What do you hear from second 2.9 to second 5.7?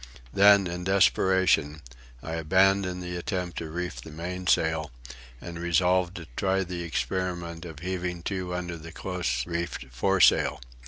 the attempt to reef the mainsail and